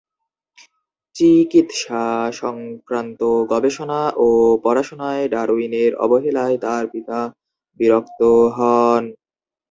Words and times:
চিকিৎসা 1.15 2.03
সংক্রান্ত 2.33 3.21
গবেষণা 3.51 4.01
ও 4.17 4.27
পড়াশোনায় 4.63 5.23
ডারউইনের 5.33 5.91
অবহেলায় 5.95 6.57
তার 6.63 6.83
পিতা 6.93 7.19
বিরক্ত 7.79 8.21
হন। 8.55 9.03